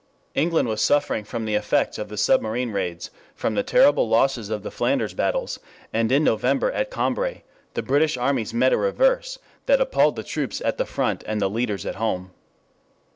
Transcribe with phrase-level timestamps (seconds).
[0.33, 4.63] England was suffering from the effects of the submarine raids, from the terrible losses of
[4.63, 5.59] the Flanders battles,
[5.93, 7.43] and in November at Cambrai
[7.75, 9.37] the British armies met a reverse
[9.67, 12.31] that appalled the troops at the front and the leaders at home.